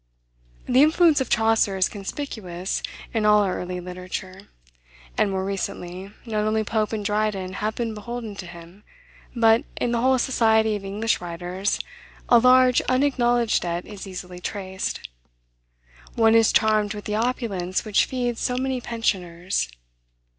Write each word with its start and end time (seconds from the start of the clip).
The 0.65 0.81
influence 0.81 1.21
of 1.21 1.29
Chaucer 1.29 1.77
is 1.77 1.87
conspicuous 1.87 2.81
in 3.13 3.23
all 3.23 3.43
our 3.43 3.55
early 3.59 3.79
literature; 3.79 4.47
and, 5.15 5.29
more 5.29 5.45
recently, 5.45 6.11
not 6.25 6.43
only 6.47 6.63
Pope 6.63 6.91
and 6.91 7.05
Dryden 7.05 7.53
have 7.53 7.75
been 7.75 7.93
beholden 7.93 8.35
to 8.37 8.47
him, 8.47 8.83
but, 9.35 9.63
in 9.77 9.91
the 9.91 10.01
whole 10.01 10.17
society 10.17 10.75
of 10.75 10.83
English 10.83 11.21
writers, 11.21 11.79
a 12.29 12.39
large 12.39 12.81
unacknowledged 12.89 13.61
debt 13.61 13.85
is 13.85 14.07
easily 14.07 14.39
traced. 14.39 15.07
One 16.15 16.33
is 16.33 16.51
charmed 16.51 16.95
with 16.95 17.05
the 17.05 17.13
opulence 17.13 17.85
which 17.85 18.05
feeds 18.05 18.39
so 18.41 18.57
many 18.57 18.81
pensioners. 18.81 19.69